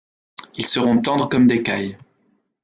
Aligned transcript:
Ils 0.55 0.65
seront 0.65 0.99
tendres 0.99 1.29
comme 1.29 1.45
des 1.45 1.61
cailles 1.61 1.95